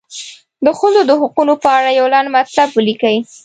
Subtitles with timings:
[0.65, 3.17] د ښځو د حقونو په اړه یو لنډ مطلب ولیکئ.